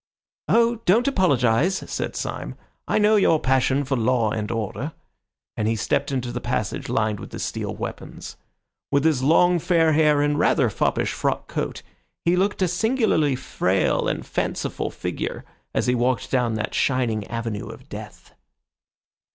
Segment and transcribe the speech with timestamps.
[0.47, 2.55] "Oh, don't apologise," said Syme.
[2.87, 4.93] "I know your passion for law and order,"
[5.55, 8.35] and he stepped into the passage lined with the steel weapons.
[8.91, 11.83] With his long, fair hair and rather foppish frock coat,
[12.25, 17.67] he looked a singularly frail and fanciful figure as he walked down that shining avenue
[17.67, 18.33] of death.